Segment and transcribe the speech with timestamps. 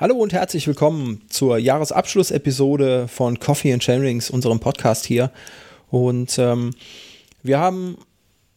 [0.00, 5.30] Hallo und herzlich willkommen zur Jahresabschlussepisode von Coffee and Sharings, unserem Podcast hier.
[5.90, 6.70] Und ähm,
[7.42, 7.98] wir haben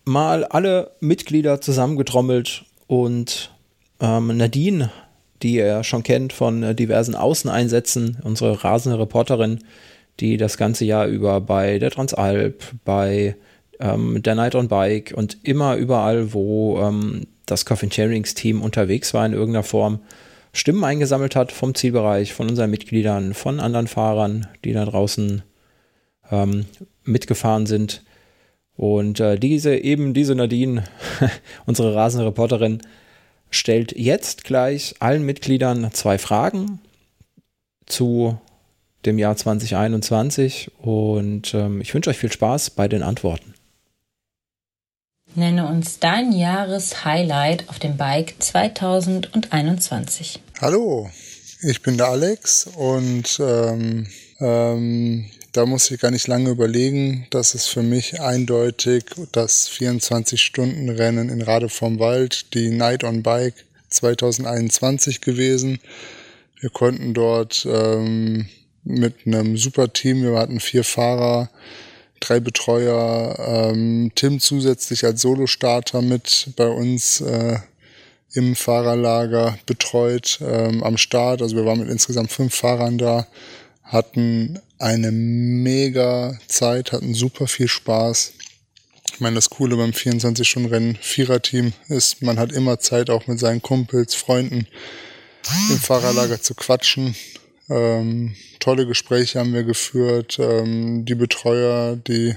[0.05, 3.51] mal alle Mitglieder zusammengetrommelt und
[3.99, 4.89] ähm, Nadine,
[5.41, 9.65] die ihr schon kennt von äh, diversen Außeneinsätzen, unsere rasende Reporterin,
[10.21, 13.35] die das ganze Jahr über bei der Transalp, bei
[13.81, 19.13] ähm, der Night on Bike und immer überall, wo ähm, das Coffee Sharings Team unterwegs
[19.13, 19.99] war in irgendeiner Form,
[20.53, 25.41] Stimmen eingesammelt hat vom Zielbereich, von unseren Mitgliedern, von anderen Fahrern, die da draußen
[26.31, 26.65] ähm,
[27.03, 28.03] mitgefahren sind.
[28.75, 30.83] Und äh, diese, eben diese Nadine,
[31.65, 32.81] unsere rasende Reporterin,
[33.49, 36.79] stellt jetzt gleich allen Mitgliedern zwei Fragen
[37.85, 38.37] zu
[39.05, 43.53] dem Jahr 2021 und ähm, ich wünsche euch viel Spaß bei den Antworten.
[45.35, 50.42] Nenne uns dein Jahreshighlight auf dem Bike 2021.
[50.63, 51.11] Hallo,
[51.61, 54.07] ich bin der Alex und ähm,
[54.39, 57.27] ähm, da muss ich gar nicht lange überlegen.
[57.31, 59.03] Das ist für mich eindeutig
[59.33, 63.55] das 24-Stunden-Rennen in Rade vom Wald, die Night on Bike
[63.89, 65.79] 2021 gewesen.
[66.61, 68.47] Wir konnten dort ähm,
[68.85, 71.49] mit einem super Team, wir hatten vier Fahrer,
[72.21, 77.57] drei Betreuer, ähm, Tim zusätzlich als Solostarter mit bei uns äh,
[78.33, 81.41] im Fahrerlager betreut ähm, am Start.
[81.41, 83.27] Also wir waren mit insgesamt fünf Fahrern da,
[83.83, 88.33] hatten eine mega Zeit, hatten super viel Spaß.
[89.13, 93.61] Ich meine, das Coole beim 24-Stunden-Rennen Viererteam ist, man hat immer Zeit, auch mit seinen
[93.61, 94.67] Kumpels, Freunden
[95.69, 97.15] im Fahrerlager zu quatschen.
[97.69, 100.37] Ähm, tolle Gespräche haben wir geführt.
[100.39, 102.35] Ähm, die Betreuer, die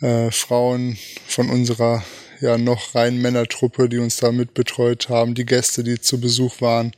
[0.00, 2.04] äh, Frauen von unserer
[2.44, 6.92] ja noch rein Männertruppe, die uns da mitbetreut haben, die Gäste, die zu Besuch waren.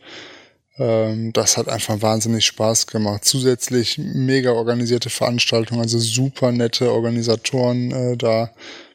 [0.78, 3.24] Ähm, das hat einfach wahnsinnig Spaß gemacht.
[3.24, 8.50] Zusätzlich mega organisierte Veranstaltungen, also super nette Organisatoren äh, da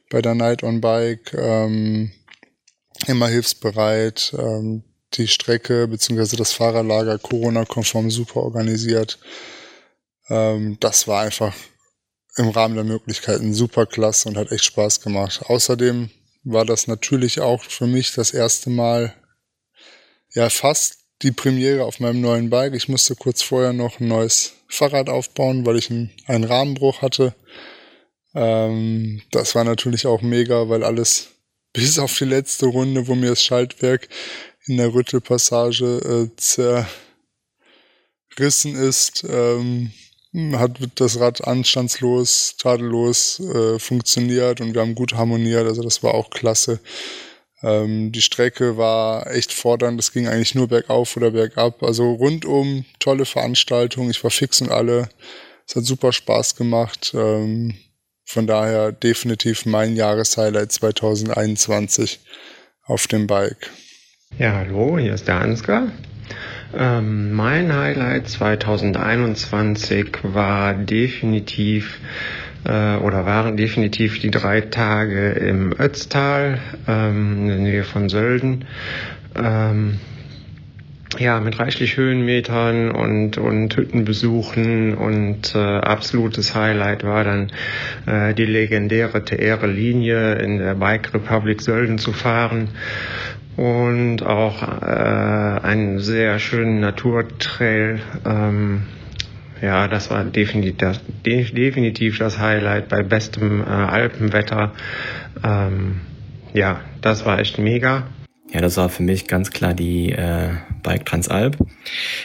[0.10, 1.34] bei der Night on Bike.
[1.34, 2.12] Ähm,
[3.08, 4.34] immer hilfsbereit.
[4.38, 4.84] Ähm,
[5.16, 6.38] die Strecke bzw.
[6.38, 9.20] das Fahrerlager Corona-konform super organisiert.
[10.30, 11.54] Ähm, das war einfach
[12.38, 15.42] im Rahmen der Möglichkeiten super klasse und hat echt Spaß gemacht.
[15.48, 16.10] Außerdem
[16.44, 19.14] war das natürlich auch für mich das erste Mal,
[20.34, 22.74] ja, fast die Premiere auf meinem neuen Bike.
[22.74, 27.36] Ich musste kurz vorher noch ein neues Fahrrad aufbauen, weil ich einen, Rahmenbruch hatte.
[28.34, 31.28] Ähm, das war natürlich auch mega, weil alles
[31.74, 34.10] bis auf die letzte Runde, wo mir das Schaltwerk
[34.66, 36.86] in der Rüttelpassage äh,
[38.36, 39.92] zerrissen ist, ähm,
[40.34, 45.68] hat das Rad anstandslos, tadellos äh, funktioniert und wir haben gut harmoniert.
[45.68, 46.80] Also das war auch klasse.
[47.64, 50.00] Ähm, die Strecke war echt fordernd.
[50.00, 51.84] Es ging eigentlich nur bergauf oder bergab.
[51.84, 54.10] Also rundum tolle Veranstaltung.
[54.10, 55.10] Ich war fix und alle.
[55.68, 57.14] Es hat super Spaß gemacht.
[57.14, 57.76] Ähm,
[58.26, 62.22] von daher definitiv mein Jahreshighlight 2021
[62.86, 63.70] auf dem Bike.
[64.40, 65.92] Ja, hallo, hier ist der Ansgar.
[66.78, 72.00] Ähm, mein Highlight 2021 war definitiv
[72.64, 78.66] äh, oder waren definitiv die drei Tage im Ötztal ähm, in der Nähe von Sölden.
[79.36, 80.00] Ähm,
[81.20, 87.52] ja, mit reichlich Höhenmetern und, und Hüttenbesuchen und äh, absolutes Highlight war dann
[88.06, 92.70] äh, die legendäre TR-Linie in der Bike Republic Sölden zu fahren
[93.62, 94.86] und auch äh,
[95.62, 98.00] einen sehr schönen Naturtrail.
[98.26, 98.88] Ähm,
[99.62, 104.72] ja, das war definitiv das, definitiv das Highlight bei bestem äh, Alpenwetter.
[105.44, 106.02] Ähm,
[106.54, 108.08] ja, das war echt mega.
[108.52, 110.50] Ja, das war für mich ganz klar die äh,
[110.82, 111.58] Bike Transalp.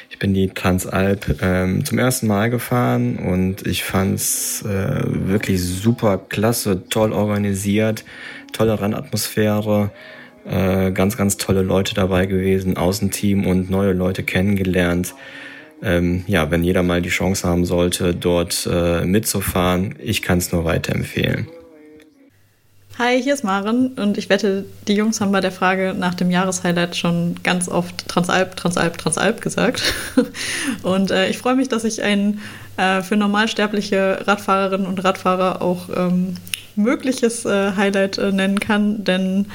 [0.08, 6.16] Ich bin die Transalp ähm, zum ersten Mal gefahren und ich fand's äh, wirklich super
[6.16, 8.06] klasse, toll organisiert,
[8.54, 9.90] tolle Rennatmosphäre.
[10.48, 15.14] Äh, ganz, ganz tolle Leute dabei gewesen, Außenteam und neue Leute kennengelernt.
[15.82, 20.52] Ähm, ja, wenn jeder mal die Chance haben sollte, dort äh, mitzufahren, ich kann es
[20.52, 21.48] nur weiterempfehlen.
[22.98, 26.30] Hi, hier ist Maren und ich wette, die Jungs haben bei der Frage nach dem
[26.30, 29.82] Jahreshighlight schon ganz oft Transalp, Transalp, Transalp gesagt.
[30.82, 32.40] Und äh, ich freue mich, dass ich ein
[32.78, 36.36] äh, für normalsterbliche Radfahrerinnen und Radfahrer auch ähm,
[36.76, 39.46] mögliches äh, Highlight äh, nennen kann, denn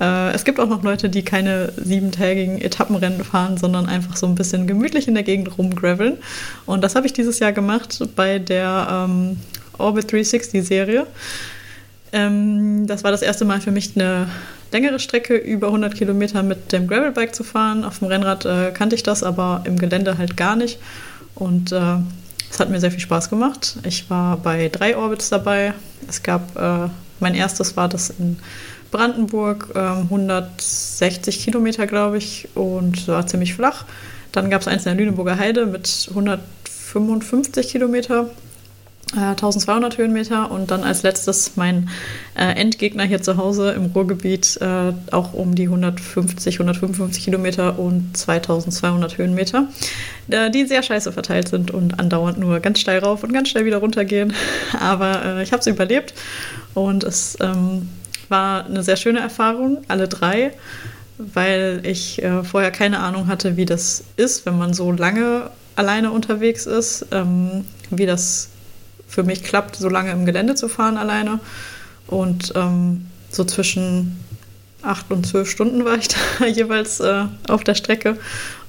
[0.00, 4.34] äh, es gibt auch noch Leute, die keine siebentägigen Etappenrennen fahren, sondern einfach so ein
[4.34, 6.16] bisschen gemütlich in der Gegend rumgraveln.
[6.66, 9.36] Und das habe ich dieses Jahr gemacht bei der ähm,
[9.78, 11.06] Orbit 360 Serie.
[12.12, 14.28] Ähm, das war das erste Mal für mich eine
[14.72, 17.84] längere Strecke, über 100 Kilometer mit dem Gravelbike zu fahren.
[17.84, 20.78] Auf dem Rennrad äh, kannte ich das, aber im Gelände halt gar nicht.
[21.34, 21.96] Und äh,
[22.50, 23.76] es hat mir sehr viel Spaß gemacht.
[23.84, 25.74] Ich war bei drei Orbits dabei.
[26.08, 26.88] Es gab, äh,
[27.20, 28.38] mein erstes war das in
[28.90, 33.84] Brandenburg, 160 ähm, Kilometer, glaube ich, und war ziemlich flach.
[34.32, 38.30] Dann gab es eins in der Lüneburger Heide mit 155 Kilometer
[39.16, 41.88] 1200 äh, Höhenmeter und dann als letztes mein
[42.36, 48.16] äh, Endgegner hier zu Hause im Ruhrgebiet äh, auch um die 150, 155 Kilometer und
[48.16, 49.68] 2200 Höhenmeter,
[50.28, 53.64] äh, die sehr scheiße verteilt sind und andauernd nur ganz steil rauf und ganz schnell
[53.64, 54.32] wieder runter gehen.
[54.80, 56.14] Aber äh, ich habe es überlebt
[56.74, 57.88] und es ähm,
[58.28, 60.52] war eine sehr schöne Erfahrung, alle drei,
[61.18, 66.12] weil ich äh, vorher keine Ahnung hatte, wie das ist, wenn man so lange alleine
[66.12, 68.49] unterwegs ist, ähm, wie das
[69.10, 71.40] für mich klappt, so lange im Gelände zu fahren alleine.
[72.06, 74.16] Und ähm, so zwischen
[74.82, 76.08] acht und zwölf Stunden war ich
[76.38, 78.16] da jeweils äh, auf der Strecke.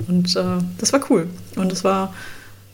[0.08, 0.44] Und äh,
[0.80, 1.28] das war cool.
[1.56, 2.14] Und es war,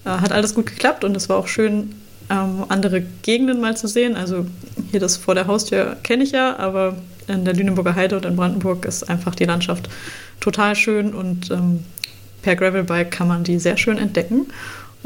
[0.06, 1.94] äh, hat alles gut geklappt und es war auch schön,
[2.30, 4.16] ähm, andere Gegenden mal zu sehen.
[4.16, 4.46] Also
[4.92, 6.96] hier das vor der Haustür kenne ich ja, aber
[7.28, 9.90] in der Lüneburger Heide und in Brandenburg ist einfach die Landschaft
[10.40, 11.84] total schön und ähm,
[12.42, 14.48] per Gravelbike kann man die sehr schön entdecken.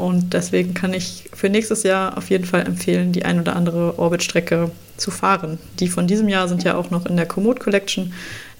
[0.02, 4.00] Und deswegen kann ich für nächstes Jahr auf jeden Fall empfehlen, die ein oder andere
[4.00, 5.60] Orbit-Strecke zu fahren.
[5.78, 8.12] Die von diesem Jahr sind ja auch noch in der Komoot Collection.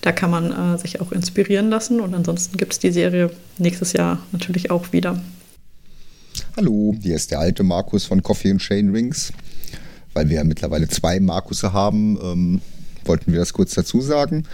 [0.02, 2.00] Da kann man äh, sich auch inspirieren lassen.
[2.00, 3.28] Und ansonsten gibt es die Serie
[3.58, 5.20] nächstes Jahr natürlich auch wieder.
[6.56, 9.32] Hallo, hier ist der alte Markus von Coffee and Chain Rings.
[10.14, 12.60] Weil wir ja mittlerweile zwei Markusse haben, ähm,
[13.04, 14.44] wollten wir das kurz dazu sagen.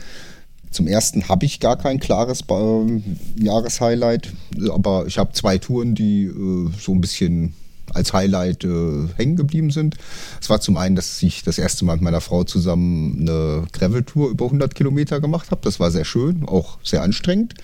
[0.71, 3.03] Zum ersten habe ich gar kein klares äh,
[3.43, 4.33] Jahreshighlight,
[4.71, 7.55] aber ich habe zwei Touren, die äh, so ein bisschen
[7.95, 9.97] als Highlight äh, hängen geblieben sind.
[10.41, 14.31] Es war zum einen, dass ich das erste Mal mit meiner Frau zusammen eine Gravel-Tour
[14.31, 15.61] über 100 Kilometer gemacht habe.
[15.65, 17.55] Das war sehr schön, auch sehr anstrengend.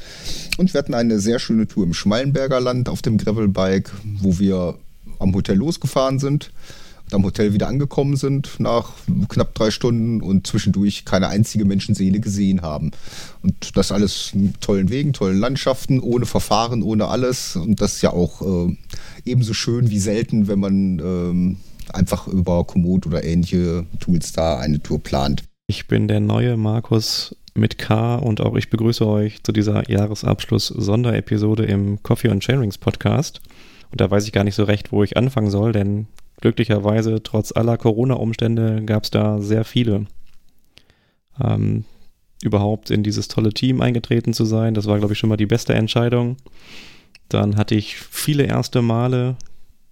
[0.57, 3.91] Und wir hatten eine sehr schöne Tour im Schmallenberger Land auf dem Gravelbike,
[4.21, 4.77] wo wir
[5.19, 6.51] am Hotel losgefahren sind
[7.15, 8.93] am Hotel wieder angekommen sind nach
[9.29, 12.91] knapp drei Stunden und zwischendurch keine einzige Menschenseele gesehen haben.
[13.43, 17.57] Und das alles mit tollen Wegen, tollen Landschaften, ohne Verfahren, ohne alles.
[17.57, 18.77] Und das ist ja auch äh,
[19.25, 21.57] ebenso schön wie selten, wenn man ähm,
[21.93, 25.45] einfach über Komoot oder ähnliche Tools da eine Tour plant.
[25.67, 31.65] Ich bin der neue Markus mit K und auch ich begrüße euch zu dieser Jahresabschluss-Sonderepisode
[31.65, 33.41] im Coffee and Chainrings Podcast.
[33.91, 36.07] Und da weiß ich gar nicht so recht, wo ich anfangen soll, denn
[36.41, 40.07] glücklicherweise, trotz aller Corona-Umstände, gab es da sehr viele.
[41.43, 41.85] Ähm,
[42.43, 45.47] überhaupt in dieses tolle Team eingetreten zu sein, das war, glaube ich, schon mal die
[45.47, 46.37] beste Entscheidung.
[47.29, 49.37] Dann hatte ich viele erste Male,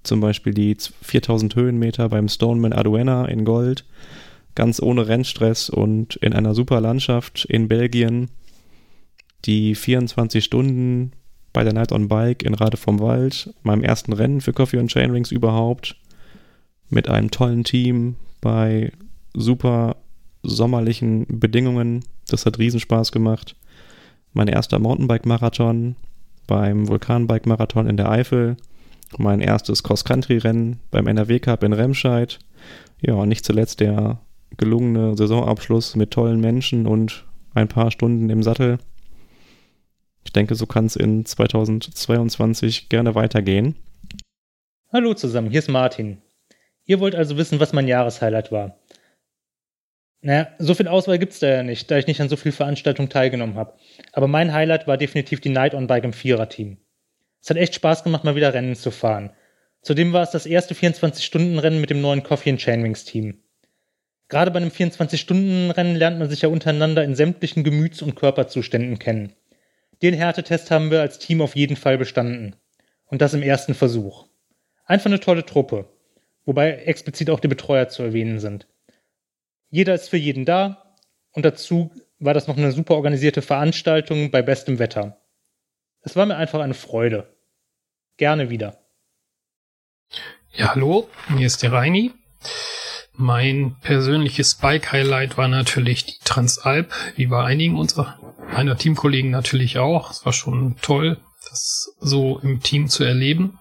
[0.03, 3.85] zum Beispiel die 4000 Höhenmeter beim Stoneman Aduena in Gold,
[4.55, 8.29] ganz ohne Rennstress und in einer super Landschaft in Belgien.
[9.45, 11.13] Die 24 Stunden
[11.53, 14.91] bei der Night on Bike in Rade vom Wald, meinem ersten Rennen für Coffee und
[14.91, 15.97] Chainrings überhaupt
[16.93, 18.93] mit einem tollen Team bei
[19.35, 19.97] super
[20.43, 22.05] sommerlichen Bedingungen.
[22.29, 23.57] Das hat Riesenspaß gemacht.
[24.33, 25.97] Mein erster Mountainbike-Marathon
[26.47, 28.57] beim Vulkanbike-Marathon in der Eifel.
[29.17, 32.39] Mein erstes Cross-Country-Rennen beim NRW Cup in Remscheid.
[33.01, 34.21] Ja, und nicht zuletzt der
[34.57, 38.79] gelungene Saisonabschluss mit tollen Menschen und ein paar Stunden im Sattel.
[40.25, 43.77] Ich denke, so kann es in 2022 gerne weitergehen.
[44.93, 46.19] Hallo zusammen, hier ist Martin.
[46.85, 48.79] Ihr wollt also wissen, was mein Jahreshighlight war.
[50.21, 53.09] Naja, so viel Auswahl gibt's da ja nicht, da ich nicht an so vielen Veranstaltungen
[53.09, 53.75] teilgenommen habe.
[54.13, 56.79] Aber mein Highlight war definitiv die Night on Bike im Viererteam.
[57.41, 59.33] Es hat echt Spaß gemacht, mal wieder Rennen zu fahren.
[59.83, 63.43] Zudem war es das erste 24-Stunden-Rennen mit dem neuen Coffee Chainwings Team.
[64.29, 69.33] Gerade bei einem 24-Stunden-Rennen lernt man sich ja untereinander in sämtlichen Gemüts- und Körperzuständen kennen.
[70.03, 72.55] Den Härtetest haben wir als Team auf jeden Fall bestanden.
[73.07, 74.27] Und das im ersten Versuch.
[74.85, 75.92] Einfach eine tolle Truppe
[76.45, 78.67] wobei explizit auch die Betreuer zu erwähnen sind.
[79.71, 80.97] Jeder ist für jeden da
[81.33, 85.19] und dazu war das noch eine super organisierte Veranstaltung bei bestem Wetter.
[86.03, 87.37] Es war mir einfach eine Freude.
[88.17, 88.79] Gerne wieder.
[90.53, 92.13] Ja, hallo, hier ist der Reini.
[93.15, 98.19] Mein persönliches Bike-Highlight war natürlich die Transalp, wie bei einigen unserer
[98.53, 100.11] meiner Teamkollegen natürlich auch.
[100.11, 101.19] Es war schon toll,
[101.49, 103.59] das so im Team zu erleben.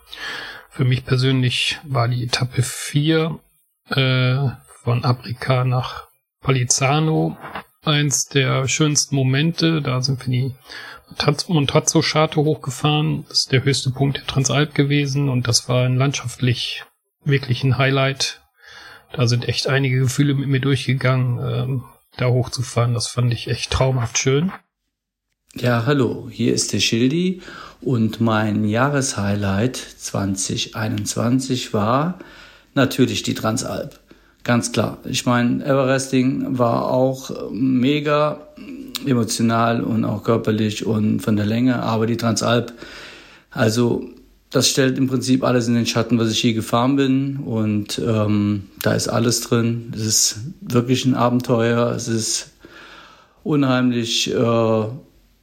[0.71, 3.39] Für mich persönlich war die Etappe 4
[3.89, 4.37] äh,
[4.83, 6.07] von Aprica nach
[6.41, 7.37] Palizano
[7.83, 9.81] eins der schönsten Momente.
[9.81, 10.55] Da sind wir die
[11.47, 13.25] Montazzo-Scharte hochgefahren.
[13.27, 16.85] Das ist der höchste Punkt der Transalp gewesen und das war ein landschaftlich
[17.23, 18.41] wirklich ein Highlight.
[19.11, 21.39] Da sind echt einige Gefühle mit mir durchgegangen.
[21.39, 21.83] Ähm,
[22.17, 22.93] da hochzufahren.
[22.93, 24.51] Das fand ich echt traumhaft schön.
[25.57, 27.41] Ja, hallo, hier ist der Schildi
[27.81, 32.19] und mein Jahreshighlight 2021 war
[32.73, 33.99] natürlich die Transalp.
[34.45, 34.99] Ganz klar.
[35.03, 38.47] Ich meine, Everesting war auch mega
[39.05, 42.71] emotional und auch körperlich und von der Länge, aber die Transalp,
[43.49, 44.05] also
[44.51, 47.37] das stellt im Prinzip alles in den Schatten, was ich je gefahren bin.
[47.37, 49.91] Und ähm, da ist alles drin.
[49.93, 51.91] Es ist wirklich ein Abenteuer.
[51.91, 52.51] Es ist
[53.43, 54.83] unheimlich äh,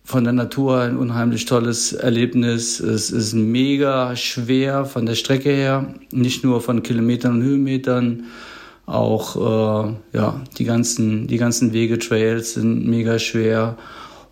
[0.09, 2.81] von der Natur ein unheimlich tolles Erlebnis.
[2.81, 8.25] Es ist mega schwer von der Strecke her, nicht nur von Kilometern und Höhenmetern,
[8.87, 13.77] auch äh, ja die ganzen die ganzen Wege Trails sind mega schwer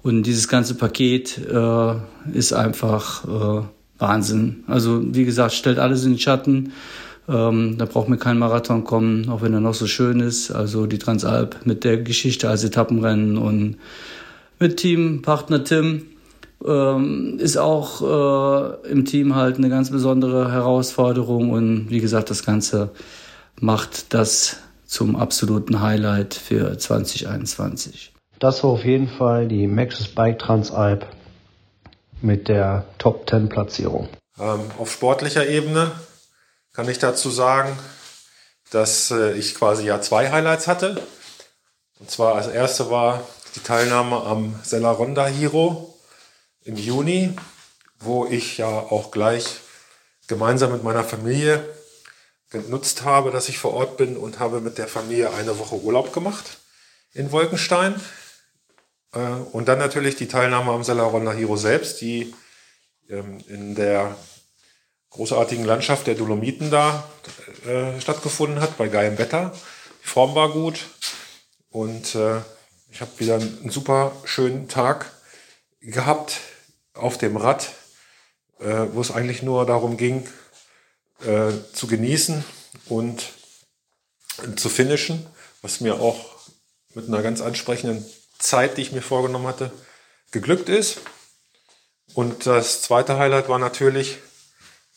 [0.03, 1.95] und dieses ganze Paket äh,
[2.33, 3.67] ist einfach äh,
[3.99, 4.65] Wahnsinn.
[4.69, 6.73] Also wie gesagt, stellt alles in den Schatten.
[7.29, 10.51] Ähm, da braucht mir kein Marathon kommen, auch wenn er noch so schön ist.
[10.51, 13.77] Also die Transalp mit der Geschichte als Etappenrennen und
[14.59, 16.11] mit Teampartner Tim.
[16.67, 22.45] Ähm, ist auch äh, im Team halt eine ganz besondere Herausforderung und wie gesagt, das
[22.45, 22.91] Ganze
[23.61, 28.13] macht das zum absoluten Highlight für 2021.
[28.39, 31.07] Das war auf jeden Fall die Maxis Bike Transalp
[32.23, 34.09] mit der Top 10 Platzierung.
[34.39, 35.93] Ähm, auf sportlicher Ebene
[36.73, 37.77] kann ich dazu sagen,
[38.71, 41.01] dass äh, ich quasi ja zwei Highlights hatte.
[41.99, 43.23] Und zwar als erste war
[43.57, 44.97] die Teilnahme am Sella
[45.29, 45.99] Hero
[46.65, 47.35] im Juni,
[47.99, 49.61] wo ich ja auch gleich
[50.29, 51.67] gemeinsam mit meiner Familie
[52.51, 56.13] genutzt habe, dass ich vor Ort bin und habe mit der Familie eine Woche Urlaub
[56.13, 56.59] gemacht
[57.13, 58.01] in Wolkenstein.
[59.15, 62.35] Äh, und dann natürlich die Teilnahme am Sella Hero selbst, die
[63.09, 64.17] ähm, in der
[65.11, 67.09] großartigen Landschaft der Dolomiten da
[67.67, 69.55] äh, stattgefunden hat, bei geilem Wetter.
[70.05, 70.85] Die Form war gut
[71.71, 72.41] und äh,
[72.97, 75.13] ich habe wieder einen super schönen Tag
[75.83, 76.41] gehabt
[76.95, 77.69] auf dem Rad,
[78.59, 80.27] äh, wo es eigentlich nur darum ging,
[81.21, 82.43] äh, zu genießen
[82.87, 83.23] und
[84.57, 85.27] zu finishen,
[85.61, 86.25] was mir auch
[86.95, 88.03] mit einer ganz ansprechenden
[88.39, 89.71] Zeit, die ich mir vorgenommen hatte,
[90.31, 91.01] geglückt ist.
[92.15, 94.17] Und das zweite Highlight war natürlich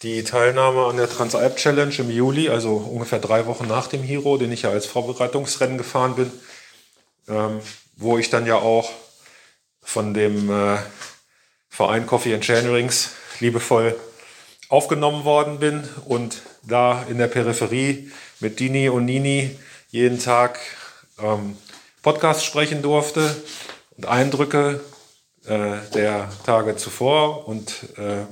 [0.04, 4.38] die Teilnahme an der Transalp Challenge im Juli, also ungefähr drei Wochen nach dem Hero,
[4.38, 6.32] den ich ja als Vorbereitungsrennen gefahren bin
[7.28, 7.62] ähm,
[8.00, 8.92] wo ich dann ja auch
[9.82, 10.78] von dem äh,
[11.70, 13.96] Verein Coffee and Chain Rings liebevoll
[14.70, 19.58] aufgenommen worden bin und da in der Peripherie mit Dini und Nini
[19.90, 20.60] jeden Tag
[21.22, 21.58] ähm,
[22.02, 23.36] Podcast sprechen durfte
[23.98, 24.80] und Eindrücke
[25.46, 28.26] äh, der Tage zuvor und äh,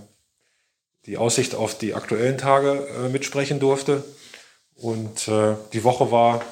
[1.06, 4.04] die Aussicht auf die aktuellen Tage äh, mitsprechen durfte.
[4.76, 6.44] Und äh, die Woche war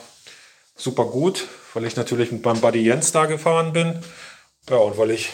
[0.75, 3.99] super gut, weil ich natürlich mit meinem Buddy Jens da gefahren bin.
[4.69, 5.29] Ja, und weil ich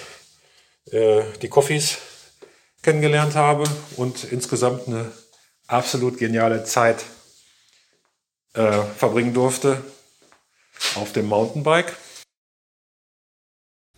[0.91, 1.99] äh, die Coffees
[2.81, 3.63] kennengelernt habe
[3.95, 5.11] und insgesamt eine
[5.67, 7.05] absolut geniale Zeit
[8.53, 9.81] äh, verbringen durfte
[10.95, 11.95] auf dem Mountainbike.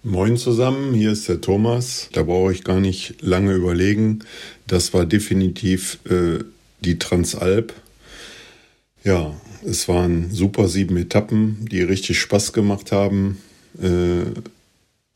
[0.03, 2.09] Moin zusammen, hier ist der Thomas.
[2.11, 4.25] Da brauche ich gar nicht lange überlegen.
[4.67, 6.43] Das war definitiv äh,
[6.81, 7.73] die Transalp.
[9.03, 13.39] Ja, es waren super sieben Etappen, die richtig Spaß gemacht haben.
[13.81, 14.23] Äh,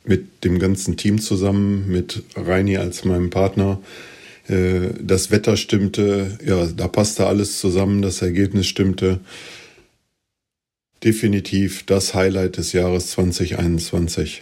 [0.08, 3.82] mit dem ganzen Team zusammen, mit Reini als meinem Partner.
[4.48, 9.20] Äh, das Wetter stimmte, ja, da passte alles zusammen, das Ergebnis stimmte.
[11.04, 14.42] Definitiv das Highlight des Jahres 2021.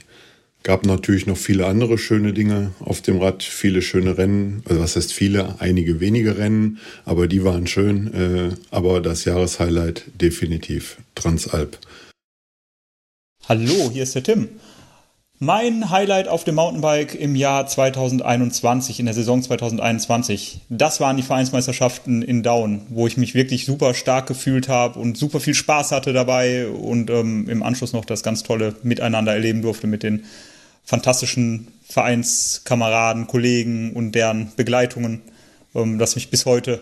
[0.65, 4.63] Gab natürlich noch viele andere schöne Dinge auf dem Rad, viele schöne Rennen.
[4.67, 5.57] Also was heißt viele?
[5.59, 8.11] Einige wenige Rennen, aber die waren schön.
[8.51, 11.77] Äh, aber das Jahreshighlight definitiv Transalp.
[13.47, 14.49] Hallo, hier ist der Tim.
[15.37, 21.23] Mein Highlight auf dem Mountainbike im Jahr 2021, in der Saison 2021, das waren die
[21.23, 25.91] Vereinsmeisterschaften in Down, wo ich mich wirklich super stark gefühlt habe und super viel Spaß
[25.91, 30.23] hatte dabei und ähm, im Anschluss noch das ganz tolle Miteinander erleben durfte mit den
[30.85, 35.21] fantastischen Vereinskameraden, Kollegen und deren Begleitungen,
[35.73, 36.81] ähm, das mich bis heute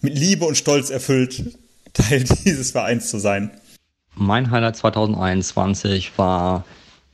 [0.00, 1.56] mit Liebe und Stolz erfüllt,
[1.92, 3.50] Teil dieses Vereins zu sein.
[4.14, 6.64] Mein Highlight 2021 war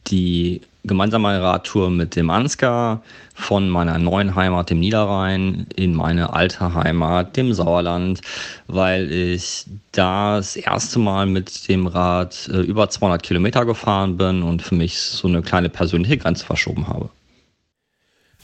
[0.06, 3.02] die gemeinsame Radtour mit dem Ansgar
[3.34, 8.20] von meiner neuen Heimat, dem Niederrhein, in meine alte Heimat, dem Sauerland,
[8.66, 14.62] weil ich das erste Mal mit dem Rad äh, über 200 Kilometer gefahren bin und
[14.62, 17.10] für mich so eine kleine persönliche Grenze verschoben habe.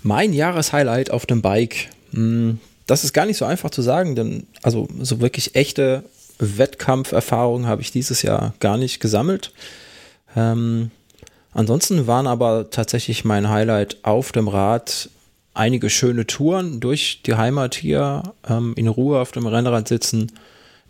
[0.02, 1.88] Mein Jahreshighlight auf dem Bike.
[2.12, 6.04] Hm, das ist gar nicht so einfach zu sagen, denn also so wirklich echte
[6.38, 9.52] Wettkampferfahrung habe ich dieses Jahr gar nicht gesammelt.
[10.36, 10.90] Ähm,
[11.54, 15.08] ansonsten waren aber tatsächlich mein Highlight auf dem Rad
[15.54, 20.32] einige schöne Touren durch die Heimat hier, ähm, in Ruhe auf dem Rennrad sitzen,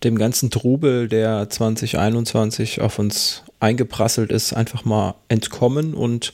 [0.03, 6.33] dem ganzen Trubel, der 2021 auf uns eingeprasselt ist, einfach mal entkommen und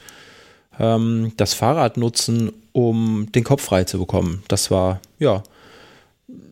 [0.78, 4.42] ähm, das Fahrrad nutzen, um den Kopf frei zu bekommen.
[4.48, 5.42] Das war, ja,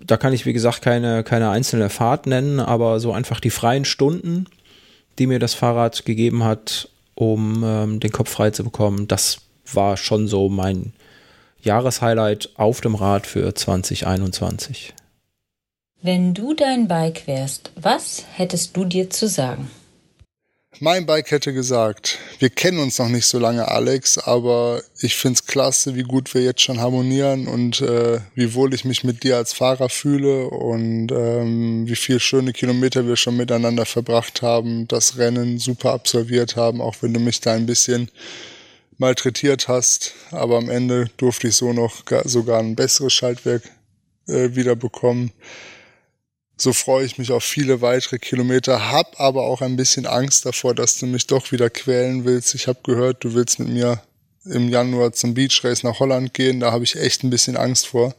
[0.04, 3.84] da kann ich, wie gesagt, keine, keine einzelne Fahrt nennen, aber so einfach die freien
[3.84, 4.46] Stunden,
[5.18, 9.40] die mir das Fahrrad gegeben hat, um ähm, den Kopf frei zu bekommen, das
[9.72, 10.92] war schon so mein
[11.60, 14.94] Jahreshighlight auf dem Rad für 2021.
[16.00, 19.68] Wenn du dein Bike wärst, was hättest du dir zu sagen?
[20.80, 25.46] Mein Bike hätte gesagt, wir kennen uns noch nicht so lange, Alex, aber ich find's
[25.46, 29.38] klasse, wie gut wir jetzt schon harmonieren und äh, wie wohl ich mich mit dir
[29.38, 35.16] als Fahrer fühle und ähm, wie viele schöne Kilometer wir schon miteinander verbracht haben, das
[35.16, 38.10] Rennen super absolviert haben, auch wenn du mich da ein bisschen
[38.98, 40.14] malträtiert hast.
[40.30, 43.62] Aber am Ende durfte ich so noch sogar ein besseres Schaltwerk
[44.28, 45.32] äh, wieder bekommen.
[46.60, 50.74] So freue ich mich auf viele weitere Kilometer, hab aber auch ein bisschen Angst davor,
[50.74, 52.52] dass du mich doch wieder quälen willst.
[52.56, 54.02] Ich habe gehört, du willst mit mir
[54.44, 56.58] im Januar zum Beach Race nach Holland gehen.
[56.58, 58.12] Da habe ich echt ein bisschen Angst vor.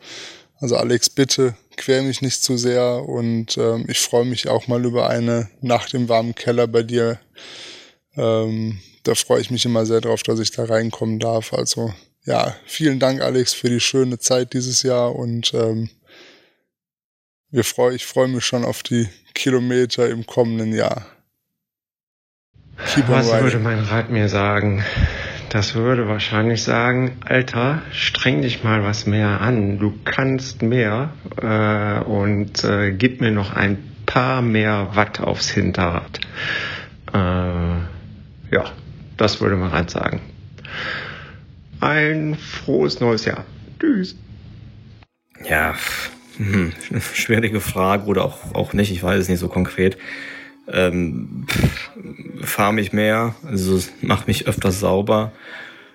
[0.62, 4.86] Also Alex, bitte quäl mich nicht zu sehr und ähm, ich freue mich auch mal
[4.86, 7.20] über eine Nacht im warmen Keller bei dir.
[8.16, 11.54] Ähm, da freue ich mich immer sehr drauf, dass ich da reinkommen darf.
[11.54, 11.94] Also
[12.26, 15.90] ja, vielen Dank, Alex, für die schöne Zeit dieses Jahr und ähm,
[17.52, 21.06] wir freu, ich freue mich schon auf die Kilometer im kommenden Jahr.
[22.94, 24.84] Keep Was würde mein Rat mir sagen?
[25.50, 29.80] Das würde wahrscheinlich sagen, Alter, streng dich mal was mehr an.
[29.80, 36.20] Du kannst mehr äh, und äh, gib mir noch ein paar mehr Watt aufs Hinterrad.
[37.12, 38.72] Äh, ja,
[39.18, 40.22] das würde mein Rat sagen.
[41.80, 43.46] Ein frohes neues Jahr.
[43.80, 44.16] Tschüss.
[45.44, 45.74] Ja,
[46.40, 46.72] hm,
[47.14, 49.98] schwierige Frage oder auch, auch nicht, ich weiß es nicht so konkret.
[50.72, 51.46] Ähm,
[52.42, 55.34] Fahre mich mehr, also mach mich öfters sauber,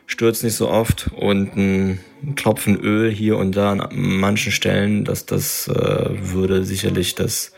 [0.06, 2.00] stürzt nicht so oft und ein
[2.36, 7.54] Tropfen Öl hier und da an manchen Stellen, das, das äh, würde sicherlich das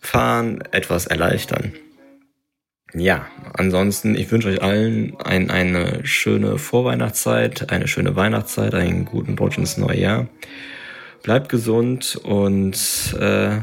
[0.00, 1.72] Fahren etwas erleichtern.
[2.94, 9.38] Ja, ansonsten, ich wünsche euch allen ein, eine schöne Vorweihnachtszeit, eine schöne Weihnachtszeit, einen guten
[9.38, 10.26] Rutsch ins neue Jahr.
[11.22, 12.76] Bleibt gesund und
[13.18, 13.58] äh,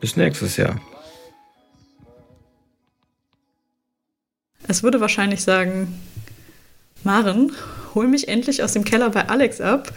[0.00, 0.80] bis nächstes Jahr.
[4.68, 6.00] Es würde wahrscheinlich sagen,
[7.04, 7.52] Maren,
[7.94, 9.92] hol mich endlich aus dem Keller bei Alex ab,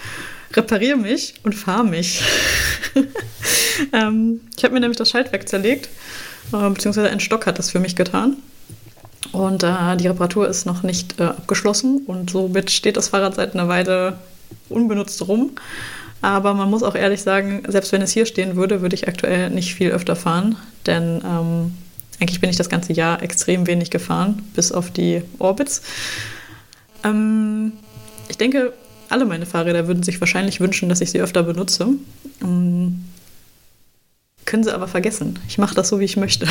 [0.53, 2.23] repariere mich und fahr mich.
[3.93, 5.89] ähm, ich habe mir nämlich das Schaltwerk zerlegt,
[6.51, 8.37] äh, beziehungsweise ein Stock hat das für mich getan.
[9.31, 13.53] Und äh, die Reparatur ist noch nicht äh, abgeschlossen und somit steht das Fahrrad seit
[13.53, 14.17] einer Weile
[14.69, 15.51] unbenutzt rum.
[16.21, 19.49] Aber man muss auch ehrlich sagen, selbst wenn es hier stehen würde, würde ich aktuell
[19.49, 21.73] nicht viel öfter fahren, denn ähm,
[22.19, 25.81] eigentlich bin ich das ganze Jahr extrem wenig gefahren, bis auf die Orbits.
[27.03, 27.73] Ähm,
[28.29, 28.73] ich denke,
[29.09, 31.87] alle meine Fahrräder würden sich wahrscheinlich wünschen, dass ich sie öfter benutze.
[32.41, 33.05] Ähm,
[34.45, 35.39] können sie aber vergessen.
[35.47, 36.47] Ich mache das so, wie ich möchte.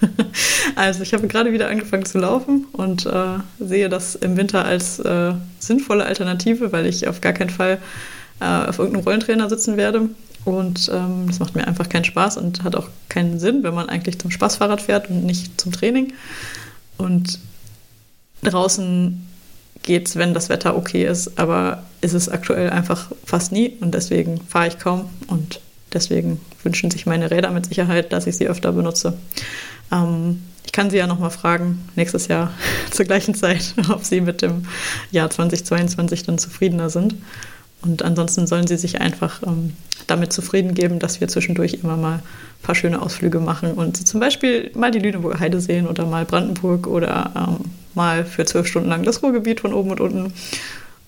[0.76, 4.98] also ich habe gerade wieder angefangen zu laufen und äh, sehe das im Winter als
[4.98, 7.78] äh, sinnvolle Alternative, weil ich auf gar keinen Fall
[8.40, 10.08] äh, auf irgendeinem Rollentrainer sitzen werde.
[10.44, 13.88] Und ähm, das macht mir einfach keinen Spaß und hat auch keinen Sinn, wenn man
[13.88, 16.12] eigentlich zum Spaßfahrrad fährt und nicht zum Training.
[16.96, 17.38] Und
[18.42, 19.26] draußen
[19.82, 23.94] geht es, wenn das Wetter okay ist, aber ist es aktuell einfach fast nie und
[23.94, 25.60] deswegen fahre ich kaum und
[25.92, 29.16] deswegen wünschen sich meine Räder mit Sicherheit, dass ich sie öfter benutze.
[29.92, 32.52] Ähm, ich kann Sie ja nochmal fragen, nächstes Jahr
[32.90, 34.66] zur gleichen Zeit, ob Sie mit dem
[35.10, 37.14] Jahr 2022 dann zufriedener sind.
[37.80, 39.74] Und ansonsten sollen sie sich einfach ähm,
[40.06, 42.22] damit zufrieden geben, dass wir zwischendurch immer mal ein
[42.62, 46.24] paar schöne Ausflüge machen und sie zum Beispiel mal die Lüneburger Heide sehen oder mal
[46.24, 50.32] Brandenburg oder ähm, mal für zwölf Stunden lang das Ruhrgebiet von oben und unten.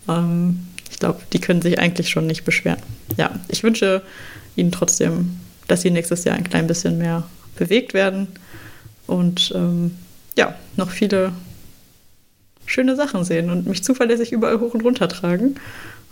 [0.09, 2.81] Ähm, ich glaube, die können sich eigentlich schon nicht beschweren.
[3.17, 4.03] Ja, ich wünsche
[4.55, 7.25] Ihnen trotzdem, dass Sie nächstes Jahr ein klein bisschen mehr
[7.57, 8.29] bewegt werden
[9.07, 9.97] und ähm,
[10.39, 11.33] ja, noch viele
[12.65, 15.57] schöne Sachen sehen und mich zuverlässig überall hoch und runter tragen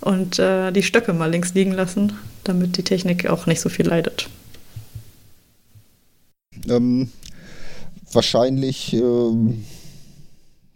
[0.00, 2.12] und äh, die Stöcke mal links liegen lassen,
[2.44, 4.28] damit die Technik auch nicht so viel leidet.
[6.68, 7.10] Ähm,
[8.12, 9.64] wahrscheinlich ähm,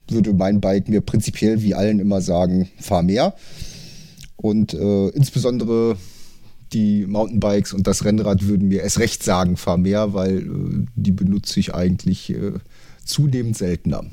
[0.08, 3.34] würde mein Bike mir prinzipiell wie allen immer sagen, fahr mehr.
[4.36, 5.96] Und äh, insbesondere
[6.72, 11.12] die Mountainbikes und das Rennrad würden mir erst recht sagen, fahr mehr, weil äh, die
[11.12, 12.52] benutze ich eigentlich äh,
[13.04, 14.04] zunehmend seltener.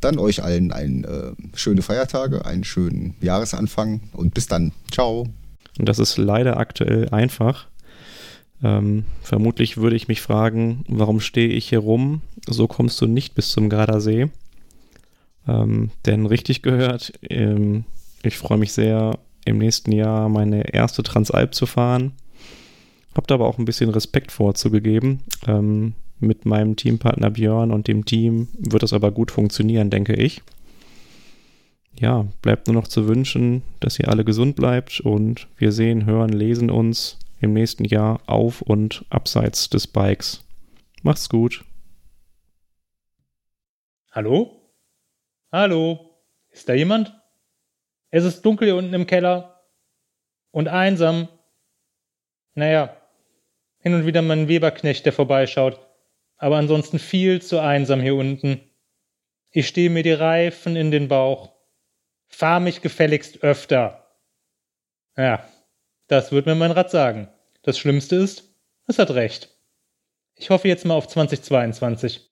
[0.00, 4.72] Dann euch allen ein äh, schöne Feiertage, einen schönen Jahresanfang und bis dann.
[4.90, 5.28] Ciao.
[5.78, 7.66] Und das ist leider aktuell einfach.
[8.62, 12.22] Ähm, vermutlich würde ich mich fragen, warum stehe ich hier rum?
[12.46, 14.28] So kommst du nicht bis zum Gardasee.
[15.46, 17.84] Ähm, denn richtig gehört, ähm,
[18.22, 22.12] ich freue mich sehr, im nächsten Jahr meine erste Transalp zu fahren.
[23.14, 25.20] Hab da aber auch ein bisschen Respekt vorzugegeben.
[25.46, 30.42] Ähm, mit meinem Teampartner Björn und dem Team wird es aber gut funktionieren, denke ich.
[31.98, 36.30] Ja, bleibt nur noch zu wünschen, dass ihr alle gesund bleibt und wir sehen, hören,
[36.30, 40.44] lesen uns im nächsten Jahr auf und abseits des Bikes.
[41.02, 41.64] Macht's gut.
[44.10, 44.72] Hallo?
[45.52, 46.10] Hallo?
[46.50, 47.14] Ist da jemand?
[48.10, 49.62] Es ist dunkel hier unten im Keller.
[50.50, 51.28] Und einsam.
[52.54, 52.96] Naja,
[53.80, 55.85] hin und wieder mein Weberknecht, der vorbeischaut.
[56.38, 58.60] Aber ansonsten viel zu einsam hier unten.
[59.50, 61.52] Ich stehe mir die Reifen in den Bauch.
[62.28, 64.06] Fahr mich gefälligst öfter.
[65.16, 65.44] Ja,
[66.08, 67.28] das wird mir mein Rad sagen.
[67.62, 68.54] Das Schlimmste ist,
[68.86, 69.50] es hat recht.
[70.34, 72.28] Ich hoffe jetzt mal auf 2022.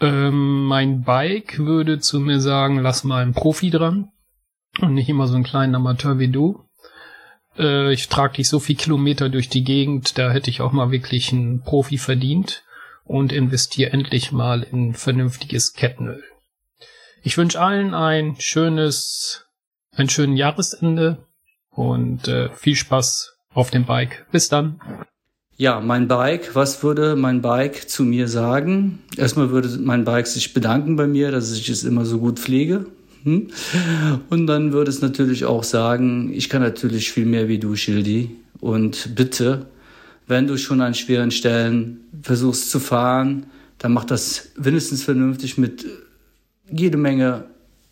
[0.00, 4.12] Ähm, mein Bike würde zu mir sagen, lass mal einen Profi dran
[4.80, 6.64] und nicht immer so einen kleinen Amateur wie du.
[7.58, 10.92] Äh, ich trage dich so viel Kilometer durch die Gegend, da hätte ich auch mal
[10.92, 12.64] wirklich einen Profi verdient
[13.04, 16.22] und investiere endlich mal in vernünftiges Kettenöl.
[17.22, 19.44] Ich wünsche allen ein schönes,
[19.94, 21.18] ein schönes Jahresende
[21.70, 24.26] und äh, viel Spaß auf dem Bike.
[24.32, 24.80] Bis dann.
[25.56, 29.00] Ja, mein Bike, was würde mein Bike zu mir sagen?
[29.16, 32.86] Erstmal würde mein Bike sich bedanken bei mir, dass ich es immer so gut pflege.
[33.22, 33.50] Hm?
[34.28, 38.36] Und dann würde es natürlich auch sagen, ich kann natürlich viel mehr wie du, Schildi.
[38.60, 39.66] Und bitte,
[40.26, 43.46] wenn du schon an schweren Stellen versuchst zu fahren,
[43.78, 45.86] dann mach das wenigstens vernünftig mit
[46.70, 47.44] jede Menge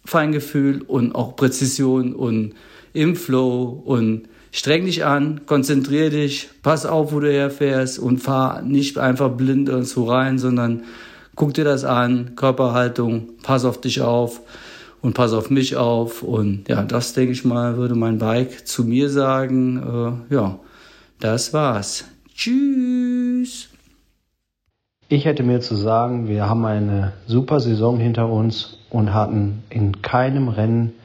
[0.04, 2.54] Feingefühl und auch Präzision und
[2.92, 8.62] im Flow und streng dich an, konzentrier dich, pass auf, wo du herfährst und fahr
[8.62, 10.82] nicht einfach blind irgendwo rein, sondern
[11.36, 14.40] guck dir das an, Körperhaltung, pass auf dich auf
[15.00, 18.84] und pass auf mich auf und ja, das denke ich mal, würde mein Bike zu
[18.84, 20.58] mir sagen, äh, ja,
[21.20, 22.04] das war's.
[22.40, 23.68] Tschüss.
[25.08, 30.00] Ich hätte mir zu sagen, wir haben eine super Saison hinter uns und hatten in
[30.00, 30.98] keinem Rennen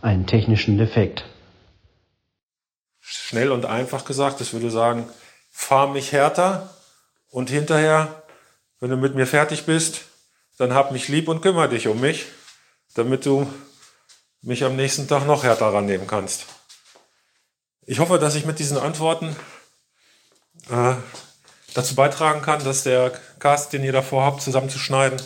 [0.00, 1.26] einen technischen Defekt.
[3.00, 5.06] Schnell und einfach gesagt, ich würde sagen,
[5.50, 6.70] fahr mich härter
[7.28, 8.22] und hinterher,
[8.80, 10.06] wenn du mit mir fertig bist,
[10.56, 12.24] dann hab mich lieb und kümmere dich um mich,
[12.94, 13.46] damit du
[14.40, 16.46] mich am nächsten Tag noch härter rannehmen kannst.
[17.84, 19.36] Ich hoffe, dass ich mit diesen Antworten
[20.70, 20.94] äh,
[21.74, 25.20] dazu beitragen kann, dass der Cast, den ihr davor habt, zusammenzuschneiden,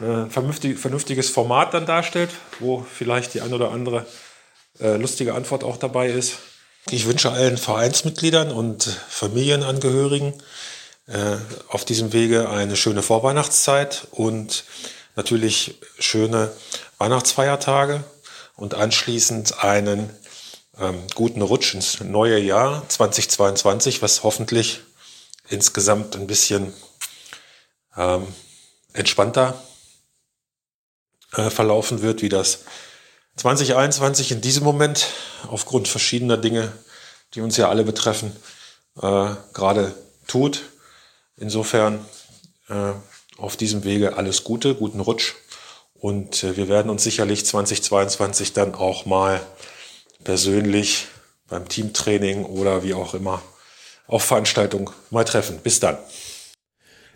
[0.00, 4.06] ein vernünftig, vernünftiges Format dann darstellt, wo vielleicht die ein oder andere
[4.80, 6.38] äh, lustige Antwort auch dabei ist.
[6.88, 10.32] Ich wünsche allen Vereinsmitgliedern und Familienangehörigen
[11.06, 11.36] äh,
[11.68, 14.64] auf diesem Wege eine schöne Vorweihnachtszeit und
[15.16, 16.50] natürlich schöne
[16.98, 18.02] Weihnachtsfeiertage
[18.56, 20.08] und anschließend einen
[20.78, 24.80] ähm, guten Rutsch ins neue Jahr 2022, was hoffentlich
[25.48, 26.72] insgesamt ein bisschen
[27.96, 28.26] ähm,
[28.92, 29.60] entspannter
[31.32, 32.64] äh, verlaufen wird, wie das
[33.36, 35.06] 2021 in diesem Moment
[35.48, 36.72] aufgrund verschiedener Dinge,
[37.34, 38.34] die uns ja alle betreffen,
[39.00, 39.94] äh, gerade
[40.26, 40.62] tut.
[41.36, 42.04] Insofern
[42.68, 42.92] äh,
[43.38, 45.34] auf diesem Wege alles Gute, guten Rutsch.
[45.94, 49.40] Und äh, wir werden uns sicherlich 2022 dann auch mal
[50.24, 51.06] persönlich
[51.48, 53.42] beim Teamtraining oder wie auch immer
[54.06, 55.58] auf Veranstaltung mal treffen.
[55.62, 55.98] Bis dann.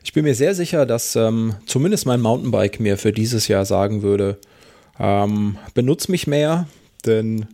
[0.03, 4.03] Ich bin mir sehr sicher, dass ähm, zumindest mein Mountainbike mir für dieses Jahr sagen
[4.03, 4.39] würde,
[4.99, 6.69] ähm, benutz mich mehr,
[7.07, 7.47] denn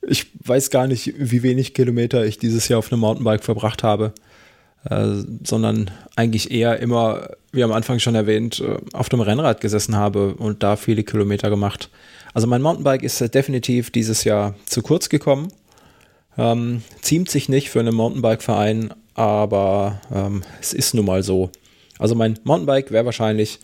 [0.00, 4.14] ich weiß gar nicht, wie wenig Kilometer ich dieses Jahr auf einem Mountainbike verbracht habe,
[4.88, 5.06] äh,
[5.44, 10.34] sondern eigentlich eher immer, wie am Anfang schon erwähnt, äh, auf dem Rennrad gesessen habe
[10.34, 11.90] und da viele Kilometer gemacht.
[12.34, 15.48] Also mein Mountainbike ist definitiv dieses Jahr zu kurz gekommen.
[16.38, 21.50] Ähm, ziemt sich nicht für einen Mountainbike-Verein, aber ähm, es ist nun mal so.
[21.98, 23.58] Also mein Mountainbike wäre wahrscheinlich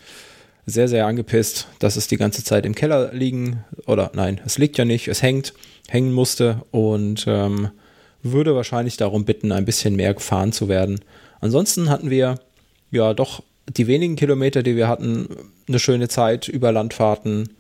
[0.66, 4.76] sehr, sehr angepisst, dass es die ganze Zeit im Keller liegen oder nein, es liegt
[4.76, 5.54] ja nicht, es hängt,
[5.88, 7.70] hängen musste und ähm,
[8.22, 11.00] würde wahrscheinlich darum bitten, ein bisschen mehr gefahren zu werden.
[11.40, 12.38] Ansonsten hatten wir
[12.90, 15.28] ja doch die wenigen Kilometer, die wir hatten,
[15.68, 17.50] eine schöne Zeit über Landfahrten,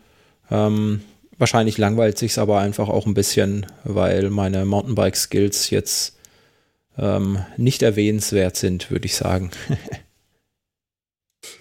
[0.50, 1.02] ähm,
[1.38, 6.16] wahrscheinlich langweilt sich aber einfach auch ein bisschen, weil meine Mountainbike-Skills jetzt
[6.96, 9.50] ähm, nicht erwähnenswert sind, würde ich sagen.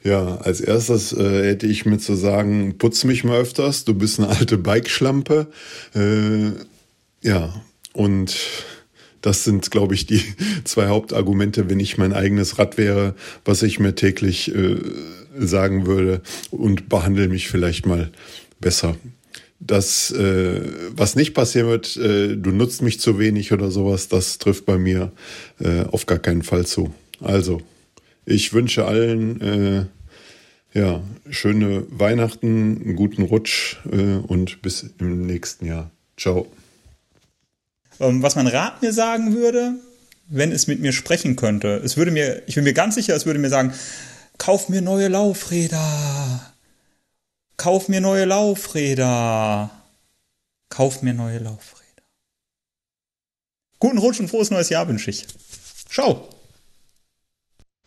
[0.03, 4.19] Ja, als erstes äh, hätte ich mir zu sagen, putz mich mal öfters, du bist
[4.19, 5.47] eine alte Bikeschlampe.
[5.93, 6.51] Äh,
[7.21, 7.62] ja,
[7.93, 8.36] und
[9.21, 10.21] das sind, glaube ich, die
[10.63, 14.77] zwei Hauptargumente, wenn ich mein eigenes Rad wäre, was ich mir täglich äh,
[15.38, 18.12] sagen würde und behandle mich vielleicht mal
[18.60, 18.95] besser.
[19.60, 20.62] Das, äh,
[20.95, 24.77] was nicht passieren wird, äh, du nutzt mich zu wenig oder sowas, das trifft bei
[24.77, 25.12] mir
[25.60, 26.93] äh, auf gar keinen Fall zu.
[27.21, 27.62] Also,
[28.25, 29.86] ich wünsche allen äh,
[30.77, 35.89] ja, schöne Weihnachten, einen guten Rutsch äh, und bis im nächsten Jahr.
[36.17, 36.47] Ciao.
[37.99, 39.73] Ähm, was mein Rat mir sagen würde,
[40.27, 43.25] wenn es mit mir sprechen könnte, es würde mir, ich bin mir ganz sicher, es
[43.25, 43.73] würde mir sagen,
[44.38, 46.53] kauf mir neue Laufräder.
[47.57, 49.71] Kauf mir neue Laufräder.
[50.69, 51.77] Kauf mir neue Laufräder.
[53.79, 55.25] Guten Rutsch und frohes neues Jahr wünsche ich.
[55.89, 56.29] Ciao.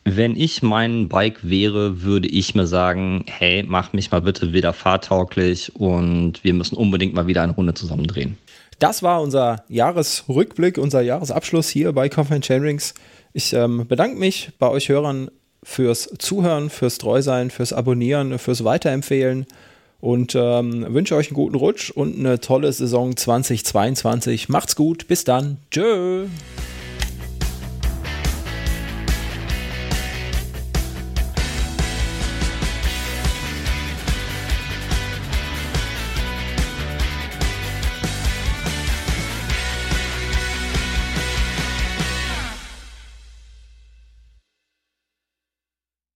[0.05, 4.73] Wenn ich mein Bike wäre, würde ich mir sagen, hey, mach mich mal bitte wieder
[4.73, 8.39] fahrtauglich und wir müssen unbedingt mal wieder eine Runde zusammendrehen.
[8.81, 12.95] Das war unser Jahresrückblick, unser Jahresabschluss hier bei Coffee and Chainrings.
[13.35, 15.31] Ich ähm, bedanke mich bei euch Hörern
[15.63, 19.45] fürs Zuhören, fürs Treusein, fürs Abonnieren, fürs Weiterempfehlen
[20.01, 24.49] und ähm, wünsche euch einen guten Rutsch und eine tolle Saison 2022.
[24.49, 25.59] Macht's gut, bis dann.
[25.71, 26.29] Tschö.